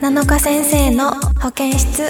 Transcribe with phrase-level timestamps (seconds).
[0.00, 1.10] 7日先生の
[1.42, 2.04] 保健室。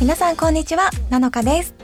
[0.00, 1.76] 皆さんこんにちは7日です。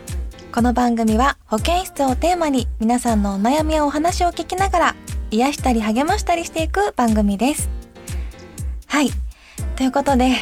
[0.52, 4.96] この番組は保健室をテーマに皆さんのお悩みやお話を聞きながら
[5.30, 7.70] 癒したり励ましたりしていく番組です。
[8.88, 9.10] はい。
[9.76, 10.32] ということで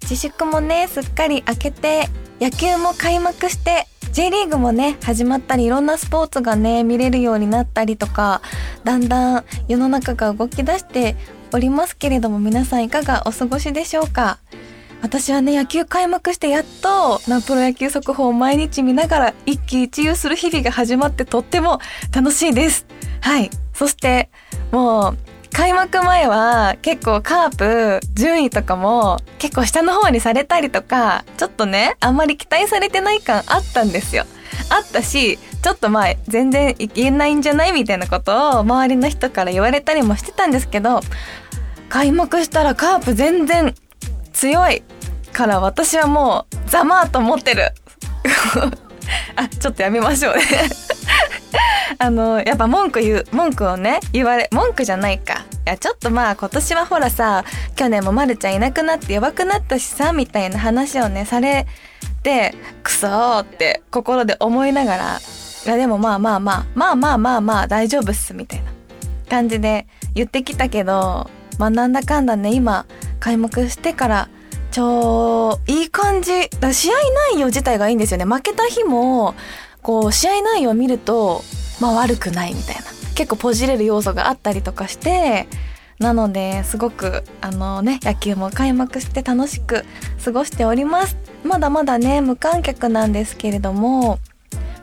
[0.00, 2.08] 自粛もねすっかり明けて
[2.40, 8.42] 野球も開幕して J リーグもね始まったりいろんなスポーツがね見れるようになったりとか
[8.82, 11.16] だんだん世の中が動き出して
[11.52, 14.38] おりますけれども皆さんいかがお過ごしでしょうか？
[15.02, 21.78] 私はね野球開幕してやっとなプロ野球速報を毎日見ながら一喜一憂する日々が始まってとっても
[22.12, 22.86] 楽しいです。
[23.20, 23.50] はい。
[23.72, 24.28] そして
[24.72, 25.18] もう
[25.60, 34.24] 開幕前は結構カープ順位とかも結構下の方にされたりとかちょっとねあんまり期待されてない感あったんですよ。
[34.70, 41.00] あったしちょっとまあ全然いけないんじゃないみたいなことを周りの人から言われたりもしてたんですけど
[41.90, 43.74] 開幕したらカープ全然
[44.32, 44.82] 強い
[45.30, 47.74] から私はもうざまあと思ってる。
[49.36, 50.42] あちょっとやめましょうね。
[51.98, 55.44] あのやっぱ文句言う文句をね言われ文句じゃないか。
[55.64, 57.44] やちょっとまあ今年はほらさ
[57.76, 61.66] 去年もまるちゃんいなくなって弱くなったしさみたいな話をねされ
[62.22, 65.18] てクソって心で思いながら
[65.66, 68.72] いやでもまあまあまあまあまあまあまあ大丈夫っすみたいな
[69.28, 72.86] 感じで言ってきたけどまあなんだかんだね今
[73.20, 74.28] 開幕してから
[74.70, 76.94] 超いい感じだ試合
[77.32, 78.24] 内容自体がいいんですよね。
[78.24, 79.34] 負けた日も
[79.82, 81.42] こう試合内容を見ると
[81.80, 82.99] まあ悪くないみたいな。
[83.20, 85.46] 結構ポジれる要素があったりとかして
[85.98, 89.84] なのですごくあのね野球も開幕して楽しく
[90.24, 91.18] 過ごしております。
[91.44, 94.18] まだまだね無観客なんですけれども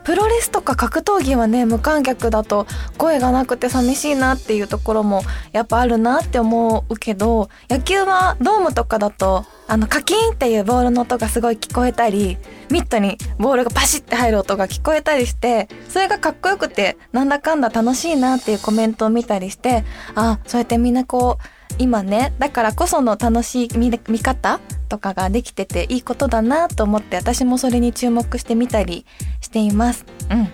[0.04, 12.38] プロレスとか格闘技はね無観客だと声がなくて寂しいなっていうところもやっぱあるなって思うけど野球はドームとかだとあのカキンっていうボールの音がすごい聞こえたり
[12.70, 19.84] ミットにボールがパシッて入る音が聞こえたりしてそれがかっこよくてなんだかんだ楽しいなっていうコメントを見たりして
[20.14, 24.58] あそうやってみんなこう今ねだからこその楽しい見見方
[24.88, 29.04] とかができてていいことだなと思って私もそれに注目してみたり
[29.42, 30.06] しています。
[30.30, 30.48] うんうん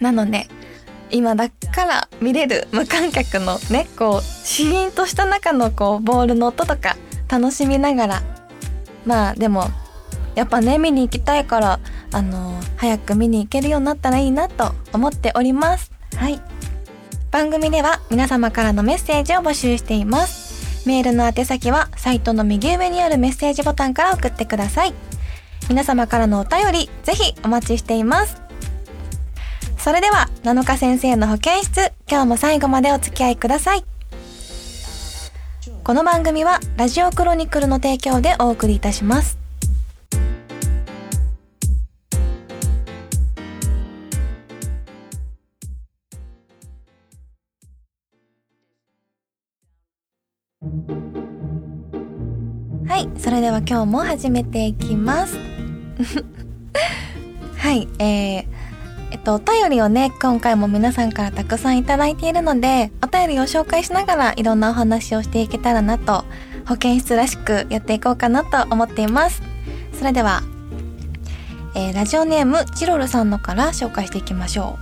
[0.00, 0.48] なので
[1.10, 6.96] 今だから見れる無観客のねこうシーンとした中のこうボールの音とか
[7.30, 8.22] 楽しみながら。
[9.06, 9.64] まあでも
[10.34, 11.80] やっぱね見に行きたいから
[12.12, 15.92] あの早く見に行けるようになったらいいなと思っております。
[16.16, 16.40] はい。
[17.30, 20.88] 番組では皆様からのメッセージを募集しています。
[20.88, 24.94] メールの宛先はサイトの右上にあるメッセージボタンから送ってください。
[25.68, 28.42] 皆様からのお便りぜひお待ちしています。
[29.78, 33.89] それでは7日先生の保健室今日も最後までお付き合いください。
[35.82, 39.38] この番組はラジオクロニクルの提供でお送りいたします。
[52.86, 55.38] はいそれでは今日も始めていきます。
[57.56, 58.46] はいえー、
[59.10, 66.24] えっと、お便りをね、今回も皆さんからたくさんいただいているので、お便りを紹介しながらいろんなお話をしていけたらなと、
[66.66, 69.42] 保健室らしくやっていこうかなと思っています。
[69.98, 70.42] それでは、
[71.74, 74.78] えー、ラジオネーム、チロルさんのから紹介していきましょ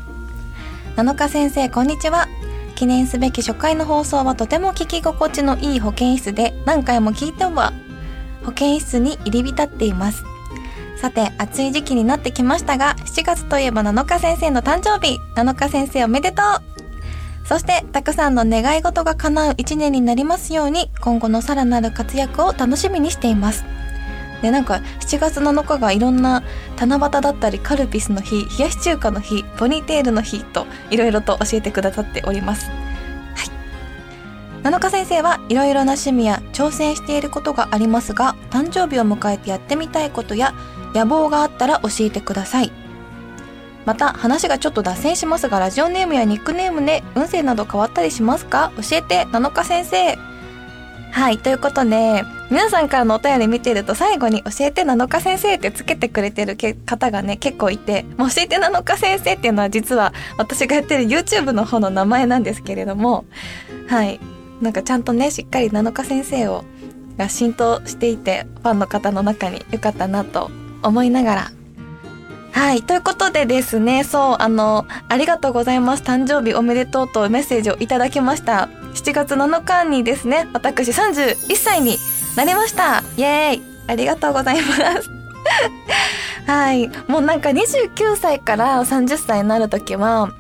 [0.97, 1.01] う。
[1.01, 2.29] 7日先生、こんにちは。
[2.75, 7.73] 記念すべき初回の放送はとても聞き心地のいい保健室で何回も聞いては
[8.45, 10.23] 保健室に入り浸っています。
[11.01, 15.19] さて、暑い時期になってきましたが、7月といえば7日先生の誕生日。
[15.35, 23.65] 7日先生おめでとうそして、たくさんの願い事が叶う一年になりますように、今後のさらなる活躍を楽しみにしています。
[24.41, 26.45] で、なんか、7月7日がいろんな
[26.79, 32.71] 七夕だったり、カルピスの日、冷やし中華の日、ポニーテールの日と、いろいろと教えてくださっております。
[34.63, 40.53] 7日先生はいろいろな趣味や挑戦していることがありますが誕生日を迎えてやってみたいことや
[40.95, 42.88] 野望があったら教えてください
[43.89, 48.71] また話がちょっと脱線しますがラジオネームやニックネームで運勢など変わったりしますか？
[48.77, 50.19] 教えて7日先生。
[51.11, 56.55] はいということで皆さんからのお便り見てると最後に教えて7日先生ってつけてくれてる
[56.85, 63.25] 方がね結構いて教えて7日先生っていうのは実は私がやってる YouTube の方の名前なんですけれども
[63.89, 64.21] はい
[64.61, 66.65] なんかちゃんとねしっかり7日先生を
[67.17, 70.51] が浸透していてファンの方の中に良かったなと
[70.83, 71.53] 思いながら
[72.59, 72.83] はい。
[72.83, 76.03] ということでですね、そう、あの、ありがとうございます。
[76.03, 78.69] 誕生日おめでとうとメッセージをいただきました。
[78.95, 81.99] 7月7日にですね、私31歳に
[82.37, 83.05] なりました。
[83.17, 85.09] イエーイありがとうございます。
[86.51, 86.91] はい。
[87.07, 90.31] もうなんか29歳から30歳になるときは、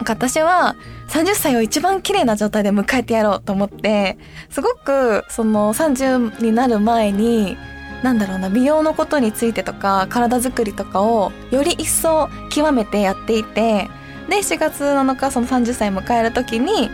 [0.00, 0.74] 私は
[1.10, 4.18] 30歳を一番綺麗な状態で迎えてやろうと思って、
[4.50, 7.56] すごくその30になる前に、
[8.02, 13.90] なんだろうな、美容のことについてとか、体作りとかをより一層極めてやっていて、
[14.28, 16.90] で、4月7日その30歳迎えるときに、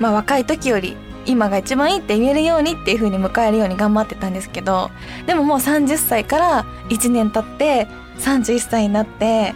[0.00, 0.96] まあ若い時より
[1.26, 4.90] 今が一番いいって言えるようにっていう風に迎えるように頑張ってたんですけど、
[5.26, 7.88] でももう30歳から1年経って
[8.18, 9.54] 31歳になって、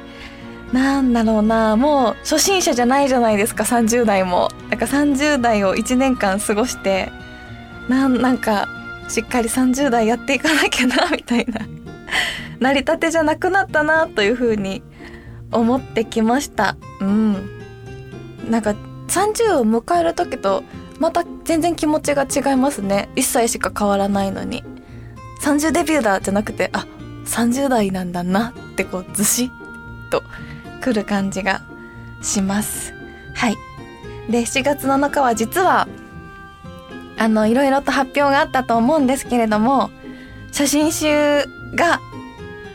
[0.73, 4.51] なんだろうな、もう初心者じゃないじゃないですか、30代も。
[4.69, 7.11] なんか30代を1年間過ごして、
[7.89, 8.69] なん、なんか、
[9.11, 11.67] しっかり30代やっていかなきゃな、みたいな。
[12.61, 14.83] 成り立てじゃなくなったな、というふうに
[15.51, 16.77] 思ってきました。
[17.01, 17.51] うん。
[18.49, 18.75] なんか、
[19.09, 20.63] 30を迎える時と、
[21.01, 23.09] また全然気持ちが違いますね。
[23.17, 24.63] 1歳しか変わらないのに。
[25.43, 26.87] 30デビューだじゃなくて、あ、
[27.27, 30.23] 30代なんだなってこう、ずしっと
[30.81, 31.63] 来る感じが
[32.23, 32.95] します。
[33.35, 33.57] はい。
[34.31, 35.89] で、7月7日は実は、
[37.21, 39.91] あの、いろいろと発表があったと思うんですけれども、
[40.53, 41.45] 写真集
[41.75, 42.01] が、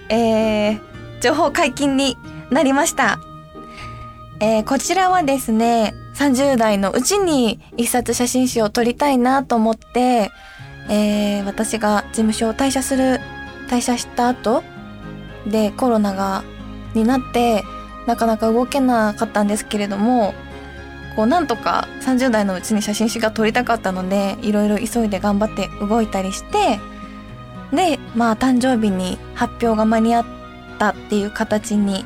[0.08, 0.80] えー、
[1.20, 2.16] 情報解禁に
[2.52, 3.20] なりました。
[4.40, 10.30] えー、こちらはですね、30代のうちに一冊写真集を撮りたいなと思って、
[10.90, 13.20] えー、私が事務所を退社する、
[13.68, 14.62] 退社した後
[15.48, 16.44] でコロナが、
[16.94, 17.64] になって、
[18.06, 20.36] なかなか動けなかったんですけれども、
[21.16, 26.80] こうなんとか30代のうちに写真集が撮りたかったので、いろいろ急いで頑張って動いたりして、
[27.72, 30.26] で、まあ誕生日に発表が間に合っ
[30.78, 32.06] たっていう形に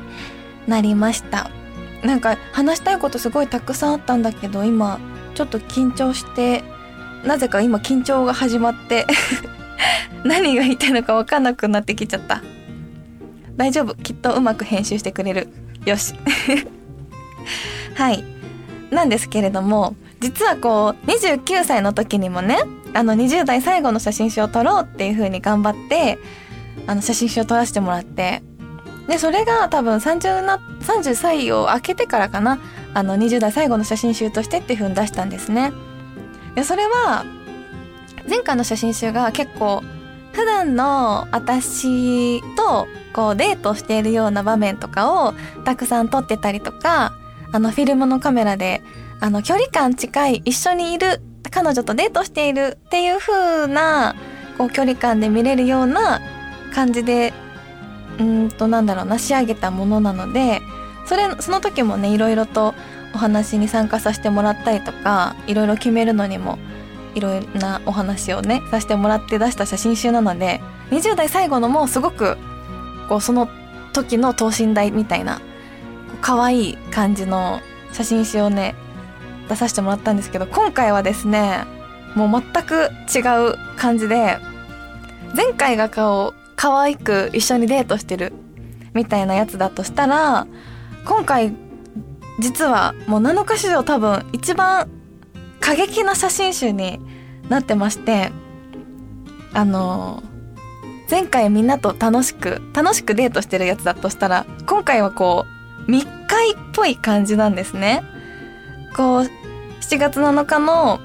[0.66, 1.50] なりました。
[2.04, 5.00] なんか話したいことすごいたくさんあったんだけど、今
[5.34, 6.62] ちょっと緊張して、
[7.24, 9.06] なぜか今緊張が始まって、
[10.24, 12.42] 何が言いたいのかわかんなくなってきちゃった。
[13.56, 13.94] 大丈夫。
[13.94, 15.48] きっとうまく編集してくれる。
[15.84, 16.14] よし。
[17.94, 18.39] はい。
[18.90, 22.58] なんですけれども、実はこう、29歳の時にもね、
[22.92, 26.18] あの20代最後の写真集を撮ろうっていう風に頑張って、
[26.86, 28.42] あの写真集を撮らせてもらって、
[29.08, 32.58] で、それが多分30な、30歳を明けてからかな、
[32.94, 35.72] あの20代最後の写真集としてっていう風に出したんですね。
[36.54, 37.24] で、それは、
[38.28, 39.82] 前回の写真集が結構、
[40.32, 45.34] 普段の私とこうデートしているような場面とかを
[45.64, 47.12] たくさん撮ってたりとか、
[47.52, 48.82] あのフィルムのカメラで、
[49.20, 51.20] あの距離感近い一緒にいる、
[51.50, 54.14] 彼女とデートしているっていう風な、
[54.56, 56.20] こう距離感で見れるような
[56.74, 57.32] 感じで、
[58.18, 60.60] うーんとなんだろうな、仕上げたものなので、
[61.06, 62.74] それ、その時もね、いろいろと
[63.14, 66.58] お話に参加させてもらったりとか、いろいろ決めるのにも
[67.14, 70.60] いろいろなお話をね、させてもらって出した写真集なので、
[70.90, 72.36] 20代最後のもすごく、
[73.08, 73.48] こう、その
[73.92, 75.40] 時の等身大みたいな、
[76.20, 77.60] 可愛い感じの
[77.92, 78.74] 写真集をね、
[79.48, 81.64] 出させてもらったんですけど、今回はですね、
[82.14, 83.20] もう全く違
[83.50, 84.38] う感じで、
[85.34, 88.32] 前回が顔、可愛く一緒にデートしてる
[88.94, 90.46] みたいなやつだとしたら、
[91.04, 91.54] 今回、
[92.38, 94.88] 実はもう7日史上多分一番
[95.60, 97.00] 過激な写真集に
[97.48, 98.30] なってまして、
[99.52, 100.22] あの
[101.10, 108.02] 前回みんなと楽しく、楽しくデートしてるやつだとしたら、今回はこう、密会っぽい感じなんですね。
[108.96, 109.22] こう、
[109.80, 111.00] 7月7日の、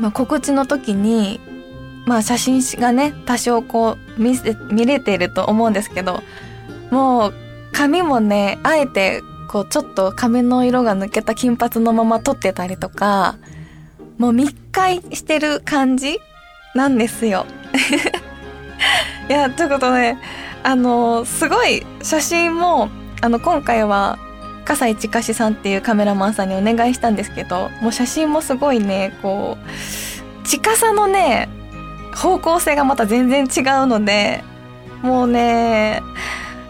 [0.00, 1.40] まあ、告知の時に、
[2.06, 6.22] まあ写真がね、多少こう見せ、見れてると思うんですけど、
[6.90, 7.34] もう
[7.72, 13.36] 髪もね、あえてこうちょっと髪の色が抜けた金髪のまま撮ってたりとか、
[14.18, 16.18] もう密会してる感じ
[16.74, 17.46] なんですよ。
[19.28, 20.16] いや、ということで、
[20.62, 22.88] あの、すごい写真も、
[23.22, 24.18] あの、今回は、
[24.64, 31.48] 笠井近志さんっていうカメラマンさんにお願いしたんですけど、もう写真もすごいね、こう、近さのね、
[32.14, 34.42] 方向性がまた全然違うので、
[35.02, 36.02] もうね、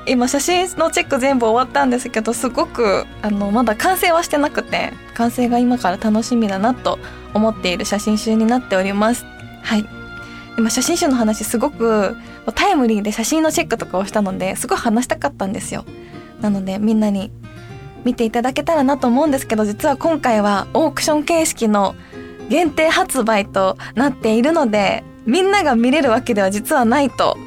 [0.06, 6.98] 今写真のチェック全部終わったんですけど、すごく、あの、まだ完成はしてなくて、完成が今から楽しみだなと
[7.32, 9.24] 思っている写真集になっております。
[9.62, 9.86] はい。
[10.58, 12.14] 今写真集の話すごく
[12.54, 15.84] タイムリーで写真のチェックとかをしたので、すごい話したかったんですよ。
[16.42, 17.32] なのでみんなに
[18.04, 21.94] 見ていただけたらなと思うんですけど、実は今回はオークション形式の
[22.48, 27.38] 限定発売となっているので、みんなが見れるわけでは実はないと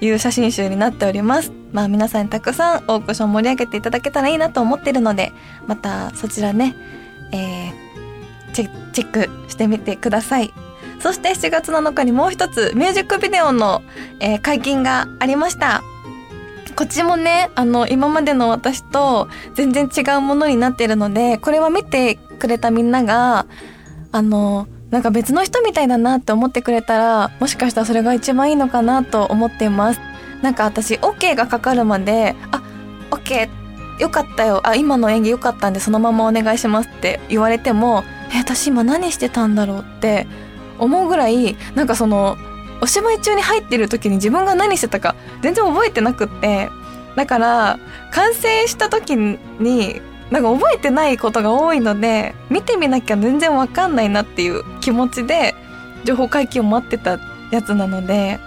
[0.00, 1.52] いう写真集になっております。
[1.72, 5.32] まあ皆さんにたくさんオークション盛り上げていただけたらいいなと思ってるので、
[5.66, 6.74] またそちらね、
[7.32, 10.52] えー、チェチェックしてみてください。
[11.00, 13.82] そして7月7日にもう一つミュージックビデオの、
[14.20, 15.82] えー、解禁がありました。
[16.76, 23.46] こっちもね、あの、今までの私と全然違うものになってるので、これは見てくれたみんなが、
[24.10, 30.00] あの、なんか別の人みたいだなって思ってくれたら、もしかしたらそれが一番いいのかなと思っています。
[30.42, 32.62] なんか私、OK がかかるまで、あ、
[33.10, 33.48] OK
[33.98, 34.60] よかったよ。
[34.64, 40.26] あ、今の演技よかったんでそのままお願いしますって言われても、え、私今何してたんだろうって
[40.78, 42.36] 思うぐらい、なんかその、
[42.82, 46.68] お芝居中に入ってる時に自分が何してたか全然覚えてなくって、
[47.14, 47.78] だから、
[48.10, 55.54] 完成した時に、なんか覚えてないことが多いので、見てみなきゃ全然わかんないなっていう気持ちで、
[56.04, 57.20] 情報解禁を待ってた
[57.52, 58.40] やつなので、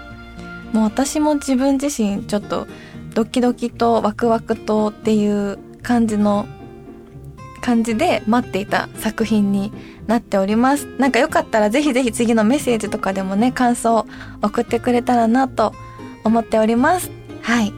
[0.72, 2.66] もう私も自分自身ちょっと
[3.14, 6.46] ドキドキとワクワクとっていう感じの
[7.62, 9.72] 感じで待っていた作品に
[10.06, 10.86] なっております。
[10.98, 14.06] なんかよかったらぜひぜひ次のメッセージとかでもね、感想
[14.42, 15.72] 送ってくれたらなと
[16.24, 17.10] 思っております。
[17.42, 17.72] はい。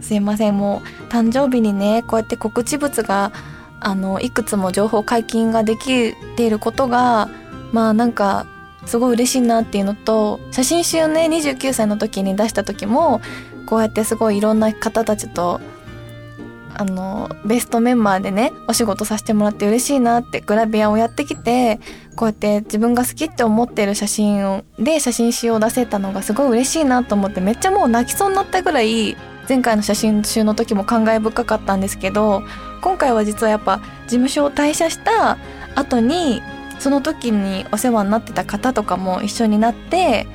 [0.00, 3.32] すいません、もう誕生日にね、こうやって告知物が、
[3.80, 7.28] あの、いくつも情報解禁ができていることが、
[7.72, 8.46] まあなんか、
[8.86, 13.20] すごい嬉しいなっていうのと、写真集ね、29歳の時に出した時も、
[13.66, 15.60] こうやってすごいいろんな方たちと
[16.74, 21.80] あのベストメンバーでねお仕事させてもらって嬉しいなってグラビアをやってきて
[22.14, 29.16] こうやって自分が好きって思ってる写真をで写真集を出せたのがすごい嬉しいなと思ってめっちゃもう泣きそうになったぐらい
[29.48, 32.42] 前回の写真集の時も感慨深かったんですけど
[32.82, 35.38] 今回は実はやっぱ事務所を退社した
[35.74, 36.42] 後に
[36.78, 40.26] その時にお世話になってた方とかも一緒になって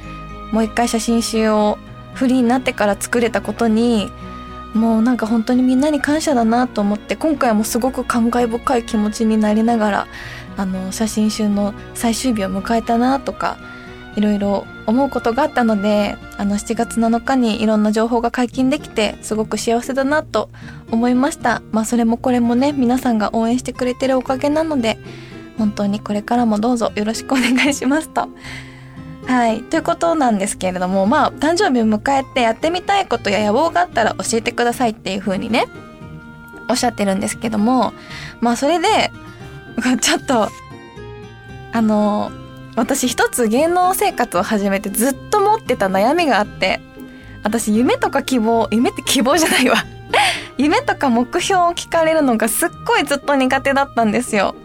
[0.52, 1.78] もう一回写真集を
[2.14, 4.12] フリーになってから作れたことに
[4.74, 10.08] もうなんか本当にみんなに感謝だなと思って今回もすごく感慨深い気持ちになりながら
[10.58, 13.58] あの写真集の最終日を迎えたなとか
[14.16, 20.50] いろいろ思うことがあったのであの7月7日にいろんな情報が解禁できてすごく幸せだなと
[20.92, 21.62] 思いました。
[21.72, 25.00] まあそれもこれもね皆さんが応援してくれてるおかげなので
[25.58, 28.30] 本当にこれからもどうぞよろしくお願いしますと。
[29.26, 29.64] はい。
[29.64, 35.66] ということなんですけれども、まあ、誕生日を迎えてやってみたいことや野望があったら教えてくださいっていう風にね、
[36.70, 37.94] おっしゃってるんですけども、
[38.42, 39.12] まあ、それで、
[40.02, 40.50] ちょっと、
[41.72, 42.32] あの、
[42.76, 46.80] 私一つ芸能生活を始めてずっと持ってた悩みがあって、
[47.44, 49.78] 私夢とか希望、夢って希望じゃないわ
[50.58, 54.56] 夢とか目標を聞かれるのがすっごいずっと苦手だったんですよ。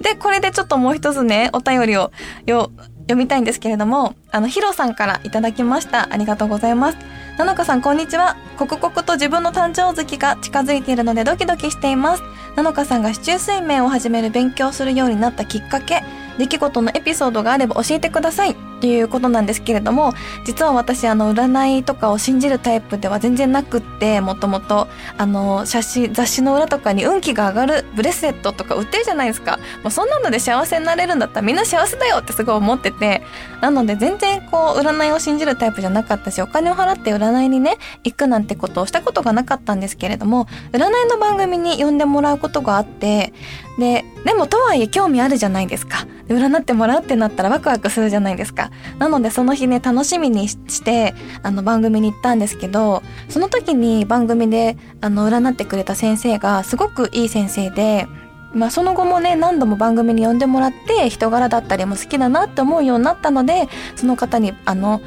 [0.00, 2.10] で、これでちょっともう一つね、お便りを
[2.46, 2.70] よ
[3.12, 6.08] 読みたいんですけれども、あの、ヒロさんからいただきました。
[6.10, 6.98] ありがとうございます。
[7.38, 8.36] なのかさん、こんにちは。
[8.58, 12.22] 刻々と自分の誕生月が近づいているのでドキドキしています。
[12.56, 16.02] なのかさんが市中水面を始める勉強するようになったきっかけ、
[16.38, 18.71] 出来事のエピソードがあれば教えてください。
[18.82, 20.12] っていうことなんですけれども、
[20.44, 29.60] 実は私、あの、占いとかを信じるタイプでは全然なくって、もともと、あの、写真、雑誌の裏とかに運気が上がるブレスレットとか売ってるじゃないですか。
[29.84, 33.22] もうそんなので幸せになれるんだったらみんな幸せだよってすごい思ってて、
[33.60, 43.32] なので全然こう、占いを信じるタイプじゃなかったし、お金を払って占いにね、行くなんてことをしたことがなかったんですけれども、占いの番組に呼んでもらうことがあって、
[43.78, 46.06] で、でもとはいえ興味あるじゃないですか。
[46.28, 48.70] 占ってもらうってなったらワクワクするじゃないですか。
[48.98, 58.06] なのでその日ね、楽しみにして、あの番組に行ったんですけど、その時に番組で、あの、占ってくれた先生がすごくいい先生で、
[58.54, 65.00] まあその後もね、何度も番組に呼んでもらって、人柄だったりも好きだなって思うようになったので、その方に、あの、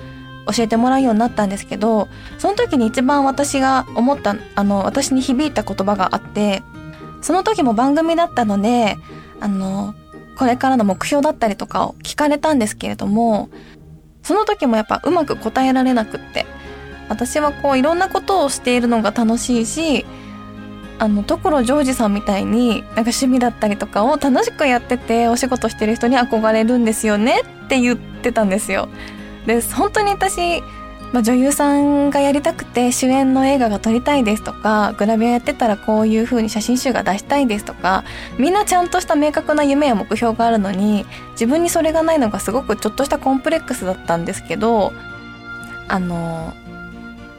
[0.56, 2.08] 教えてもらうようになったんですけど、
[2.38, 6.64] その時に一番私が思った、あの、私に響いた言葉があって、
[7.22, 8.98] その時も番組だったので、
[9.40, 9.96] あの、
[10.38, 13.50] これからの目標だったりとかを聞かれたんですけれども、
[14.24, 16.46] その時もやっぱうまく答えられなくって、
[17.10, 20.06] 私はこういろんなことをしているのが楽しいし、
[20.98, 28.88] あの、所ジョージさんみたいに、なんか趣味だったりとかを楽しくやってて、お仕事してる人に憧れるんですよねって言ってたんですよ。
[29.46, 30.64] で、本当に私、
[31.14, 38.04] まあ、女優さんがやりたくて主演の映画が撮りたいですとかグラビアやってたらこういう風に写真集が出したいですとか
[38.38, 44.92] みんなちゃんとした明確な夢や目標があるのに自分にそれがないのがすごくちょっとしたコンプレックスだったんですけど
[45.88, 46.54] あの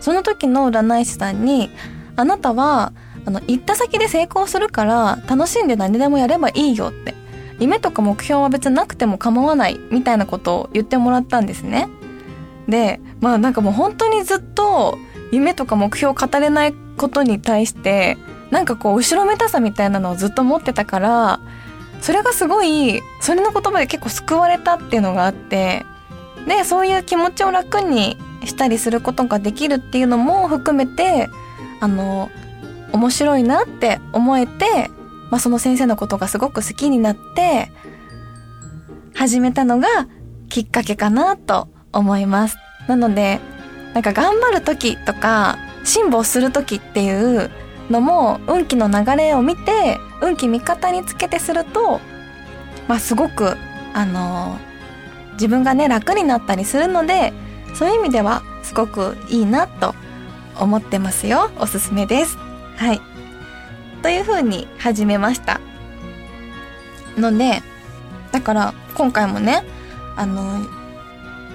[0.00, 1.70] その時の占い師さんに
[2.14, 2.92] あなたは
[3.26, 7.14] あの行った先で成功するから楽しんで何でもやればいいよって
[7.58, 11.88] 夢とか目標は別なくても構わないみたいなことを言ってもらったんですね。
[12.68, 14.98] でまあなんかもう本当にずっと
[15.32, 18.16] 夢とか目標を語れないことに対して
[18.50, 21.40] なんかこう後ろめたさみたいなのをずっと持ってたから
[22.00, 25.84] それがすごいそれの言葉で結構救われたっていうのがあって
[26.46, 31.28] でそういう気持ちを楽にしたりすることができるっていうのも含めて
[31.80, 32.30] あの
[32.92, 34.90] 面白いなって思えて、
[35.30, 37.70] まあ、その先生のことがすごく好きになって
[39.14, 39.88] 始めたのが
[40.48, 42.58] きっかけかなと思います。
[42.86, 43.40] なので
[43.94, 47.50] なんか頑張る時とか辛抱する時っていう
[47.90, 52.00] のも運気の流れを見て運気味方につけてすると、
[52.88, 53.56] まあ、すごく
[53.94, 54.58] あの
[55.32, 57.32] 自分がね楽になったりするので
[57.74, 59.94] そういう意味ではすごくいいなと
[60.58, 61.50] 思ってますよ。
[61.58, 62.38] おすすめです。
[62.76, 63.00] はい。
[64.02, 65.60] という風に始めました。
[67.16, 67.62] ので
[68.32, 69.62] だから今回もね
[70.16, 70.60] あの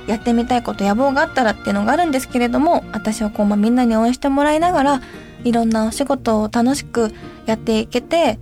[0.08, 5.02] やってみたいこと野望があったらっていうのがあるんですけれども私はこう、まあ、みんなに応援してもらいながら
[5.44, 7.14] いろんなお仕事を楽しく
[7.46, 8.40] やっていけて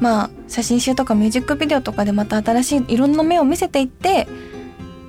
[0.00, 4.28] まあ写真集とかミュージックビデオとかでまた新しいいろんな目を見せていって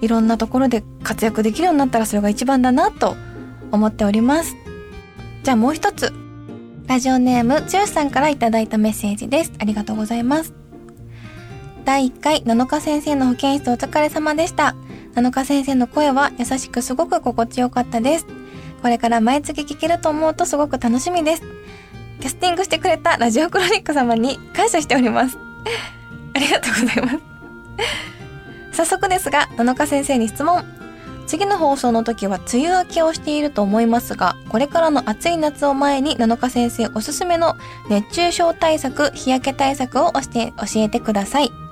[0.01, 3.15] いろんなところで活躍できるようになったらそれが一番だなと
[3.71, 4.55] 思っております。
[5.43, 6.13] じゃあもう一つ。
[6.87, 9.51] ラジオネームつよしさんからいただいたメッセージです。
[9.59, 10.53] ありがとうございます。
[11.83, 14.75] 第1回7日先生の保健室お疲れ様でした。
[15.17, 18.27] 7日先生の声は優しくすごく心地よかったです。
[18.83, 21.43] これから毎月聞けると思うとすごく楽しみです。
[22.19, 25.39] キャスティングしてくれたラジオクロニック様に感謝しております。
[26.35, 27.17] ありがとうございます。
[28.73, 30.63] 早速ですが7日先生に質問。
[31.25, 37.57] 次の放送の時は梅雨明けをしていると思いますがこれからの暑い夏を前に7日先生おすすめの
[37.89, 41.66] 熱中症対策日焼け対策を教え教えてください。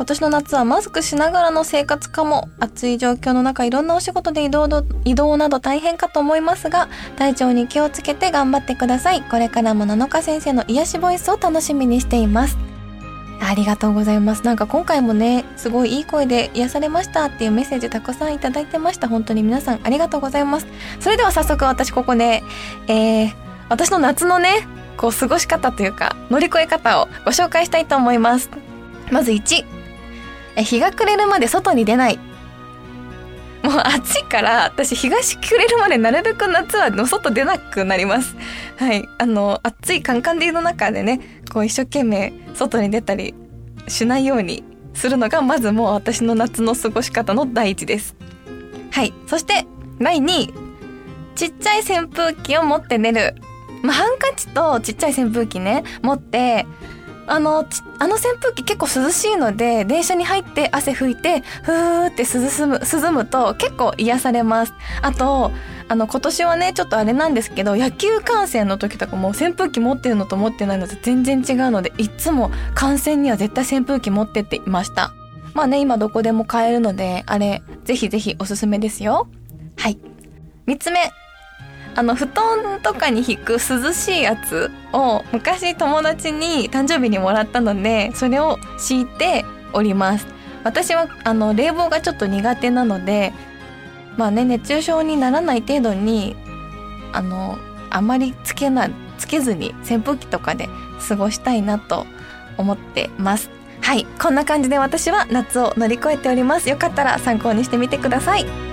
[0.00, 2.48] 今年の夏はマスクしながらの生活かも。
[2.58, 4.66] 暑い状況の中いろんなお仕事で移動
[5.04, 9.20] 移動など大変かと思いますが体調に気をつけて頑張ってください。
[9.20, 12.56] これからも7日先生の癒しボイスを楽しみにしています。
[13.42, 14.42] ありがとうございます。
[14.42, 19.06] なんか今回もねすごいいい声で癒されましたっていうメッセージたくさんいただいてました。
[19.06, 20.66] 本当に皆さんありがとうございます。
[21.00, 22.42] それでは早速私ここで
[22.86, 23.34] えー、
[23.68, 28.48] 私の夏のねこう過ごし方というか乗り越え方をご紹介したいと思います。
[29.10, 29.79] まず1
[30.56, 32.18] 日が暮れるまで外に出ない。
[33.62, 38.34] もう暑いから私日が暮れるまでなるべく夏はの外出なくなります。
[38.78, 39.06] はい。
[39.18, 41.20] あの暑いカンカン照りの中でね
[41.52, 43.34] こう一生懸命外に出たり
[43.86, 48.16] しないようにするのがまずもう私の夏の過ごし方の第一です。
[48.90, 49.12] はい。
[49.26, 49.66] そして
[50.00, 50.52] 第2
[51.34, 53.34] ちっちゃい扇風機を持って寝る。
[53.82, 56.66] まあ、ハンカチとちっちゃい扇風機ね持って
[57.30, 57.64] あの
[58.00, 64.74] あの扇風機結構涼しいので電車に入って汗拭いてふーって涼む涼むと結構癒されます。
[65.00, 65.52] あと
[65.88, 75.12] あの今年はねちょっとあれなんですけど野球観戦の時とかも扇風機持ってるのと持ってないのと全然違うのでいつも観戦には絶対扇風機持ってっていました。
[75.54, 79.28] まあね今どこでも買えるのであれぜひぜひおすすめですよ。
[79.76, 79.98] はい。
[80.66, 81.10] 3つ目。
[81.94, 90.26] あの布団とかに引く涼しいやつを昔友達に誕生日にもらったのでそれを敷いております。
[90.62, 93.32] 私はあの冷房がちょっと苦手なので
[94.16, 96.36] まあね熱中症にならない程度に
[97.12, 97.58] あの
[97.90, 100.68] あまりつけなつけずに扇風機とかで
[101.08, 102.06] 過ごしたいなと
[102.56, 103.50] 思ってます。
[103.80, 106.68] はいこんな感じで私は夏を乗り越えております。
[106.68, 108.69] よかったら参考にしてみてください。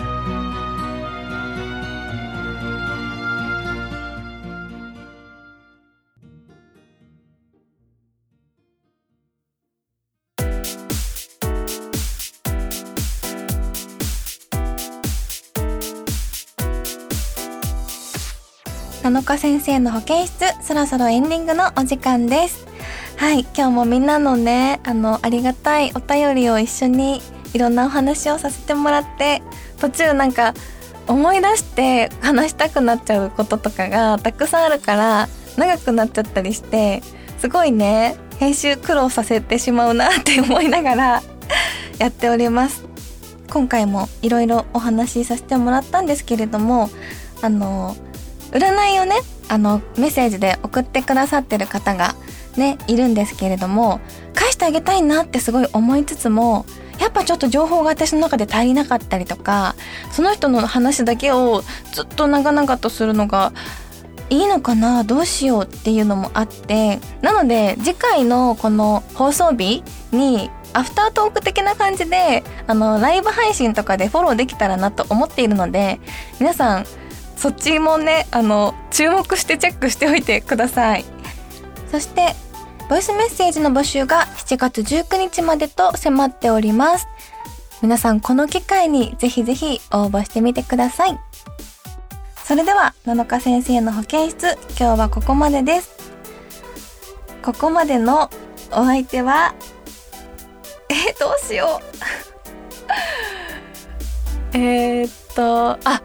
[19.28, 22.66] 7日先生の保健室そろそろエンディングのお時間です。
[23.18, 27.22] はい今日もみんなのねあのありがたいお便りを一緒に
[27.54, 29.42] いろんなお話をさせてもらって
[29.82, 30.54] 途中なんか
[31.08, 37.04] 思い出して話したくなっちゃうこととかがたくさんあるから長くなっちゃったりして
[37.38, 41.24] すごいね編集苦労させてしまうな って思いながら
[42.00, 42.86] やっております。
[43.50, 46.90] 今回もいろいろお話しさせてもらったんですけれども
[47.42, 47.96] あの
[48.52, 49.16] 占いをね
[49.50, 52.16] あのメッセージで送ってくださってる方が
[52.58, 54.00] ねいるんですけれども
[54.34, 56.66] 返してあげたいなってすごい思いつつも
[57.00, 59.76] やっぱちょっと情報が私の中で足りなかったりとか
[60.12, 61.62] その人の話だけを
[61.94, 63.54] ずっと長々とするのが
[64.30, 76.00] いいのかなどうしようっていうのもあってなので次回のこの放送日にアフタートーク的な感じであのライブ配信とかでフォローできたらなと思っているので
[76.40, 76.86] 皆さん
[77.38, 81.06] そっちもねあの注目してチェックしておいてください。
[81.92, 82.36] そして
[82.90, 87.08] ボイスメッセージの募集が7月19日までと迫っております。
[87.82, 91.20] 皆さんこの機会にぜひぜひ応募してみてください。
[92.44, 96.14] それでは七日先生の保健室今日はここまでです。
[97.44, 98.30] ここまでの
[98.72, 99.54] お相手は
[100.90, 101.82] えどうしよ
[104.54, 104.58] う。
[104.58, 106.02] えっとあ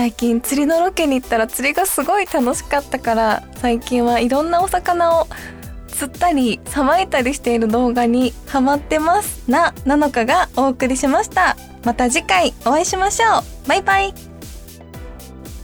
[0.00, 5.26] 最近釣りのロケに行ったら釣りがすごい楽しかったから最近はいろんなお魚を
[5.88, 11.54] 釣ったりさばいたりしている動画にハマってますななのかがお送りしました。
[11.84, 13.68] また次回お会いしましょう。
[13.68, 14.14] バイバイ。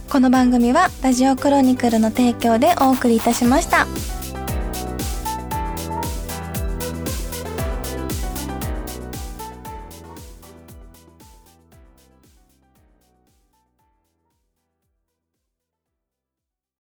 [0.07, 3.87] この番組はラジオクロニクルの提供でお送りいたしました。